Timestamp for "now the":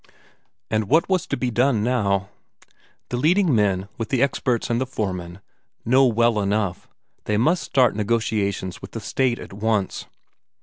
1.83-3.17